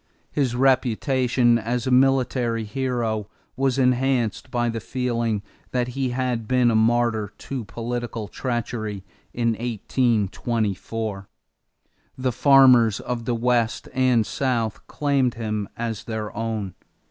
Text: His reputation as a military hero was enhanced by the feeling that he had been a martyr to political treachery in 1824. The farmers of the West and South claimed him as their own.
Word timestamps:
His 0.31 0.55
reputation 0.55 1.59
as 1.59 1.85
a 1.85 1.91
military 1.91 2.63
hero 2.63 3.27
was 3.55 3.77
enhanced 3.77 4.49
by 4.49 4.67
the 4.67 4.79
feeling 4.79 5.43
that 5.73 5.89
he 5.89 6.09
had 6.09 6.47
been 6.47 6.71
a 6.71 6.75
martyr 6.75 7.31
to 7.37 7.65
political 7.65 8.27
treachery 8.27 9.03
in 9.31 9.49
1824. 9.49 11.29
The 12.17 12.31
farmers 12.31 12.99
of 12.99 13.25
the 13.25 13.35
West 13.35 13.89
and 13.93 14.25
South 14.25 14.87
claimed 14.87 15.35
him 15.35 15.69
as 15.77 16.03
their 16.03 16.35
own. 16.35 16.73